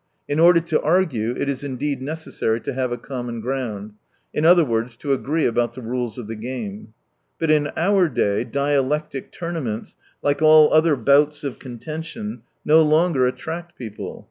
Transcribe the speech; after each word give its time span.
In 0.27 0.39
order 0.39 0.59
to 0.59 0.81
argue, 0.81 1.35
it 1.37 1.47
is 1.47 1.63
indeed 1.63 2.01
necessary 2.01 2.59
to 2.61 2.73
have 2.73 2.91
a 2.91 2.97
common 2.97 3.39
ground; 3.39 3.93
in 4.33 4.45
other 4.47 4.65
words, 4.65 4.95
to 4.95 5.13
agree 5.13 5.45
about 5.45 5.75
the 5.75 5.81
rules 5.83 6.17
of 6.17 6.25
the 6.25 6.35
game. 6.35 6.95
But 7.37 7.51
in 7.51 7.69
our 7.77 8.09
day 8.09 8.43
dialectic 8.43 9.31
tournaments, 9.31 9.97
like 10.23 10.41
all 10.41 10.73
other 10.73 10.95
bouts 10.95 11.43
of 11.43 11.59
contention, 11.59 12.41
no 12.65 12.81
longer 12.81 13.27
attract 13.27 13.77
people. 13.77 14.19